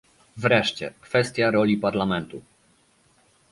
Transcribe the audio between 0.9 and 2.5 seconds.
kwestia roli Parlamentu